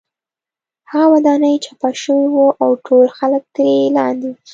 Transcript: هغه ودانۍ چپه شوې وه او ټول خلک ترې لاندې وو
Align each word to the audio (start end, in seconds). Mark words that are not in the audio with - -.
هغه 0.91 1.07
ودانۍ 1.13 1.55
چپه 1.65 1.89
شوې 2.01 2.27
وه 2.33 2.47
او 2.63 2.69
ټول 2.85 3.05
خلک 3.17 3.43
ترې 3.53 3.75
لاندې 3.97 4.27
وو 4.31 4.39